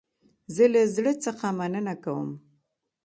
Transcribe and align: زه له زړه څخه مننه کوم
زه 0.55 0.65
له 0.73 0.81
زړه 0.95 1.13
څخه 1.25 1.45
مننه 1.59 1.93
کوم 2.03 2.29